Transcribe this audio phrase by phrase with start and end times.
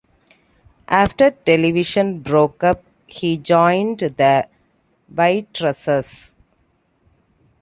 [0.87, 4.47] After Television broke up he joined The
[5.15, 6.35] Waitresses.